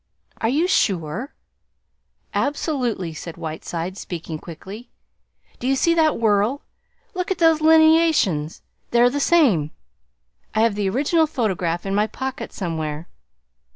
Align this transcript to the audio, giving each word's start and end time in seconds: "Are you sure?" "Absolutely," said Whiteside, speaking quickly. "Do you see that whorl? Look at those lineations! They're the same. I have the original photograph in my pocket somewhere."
"Are 0.39 0.49
you 0.49 0.67
sure?" 0.67 1.35
"Absolutely," 2.33 3.13
said 3.13 3.37
Whiteside, 3.37 3.99
speaking 3.99 4.39
quickly. 4.39 4.89
"Do 5.59 5.67
you 5.67 5.75
see 5.75 5.93
that 5.93 6.17
whorl? 6.17 6.63
Look 7.13 7.29
at 7.29 7.37
those 7.37 7.61
lineations! 7.61 8.63
They're 8.89 9.11
the 9.11 9.19
same. 9.19 9.69
I 10.55 10.61
have 10.61 10.73
the 10.73 10.89
original 10.89 11.27
photograph 11.27 11.85
in 11.85 11.93
my 11.93 12.07
pocket 12.07 12.51
somewhere." 12.51 13.09